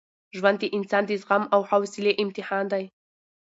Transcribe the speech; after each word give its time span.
ژوند 0.37 0.57
د 0.61 0.65
انسان 0.77 1.03
د 1.07 1.11
زغم 1.21 1.43
او 1.53 1.61
حوصلې 1.69 2.13
امتحان 2.23 2.65
دی. 2.73 2.83